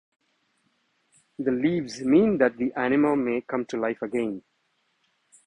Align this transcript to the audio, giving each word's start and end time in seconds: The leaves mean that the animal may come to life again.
The 1.37 1.51
leaves 1.51 2.01
mean 2.01 2.39
that 2.39 2.57
the 2.57 2.73
animal 2.73 3.15
may 3.15 3.41
come 3.41 3.65
to 3.65 3.77
life 3.77 4.01
again. 4.01 4.41